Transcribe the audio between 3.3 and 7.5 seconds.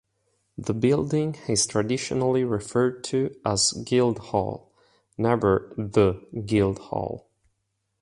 as Guildhall, never "the" Guildhall.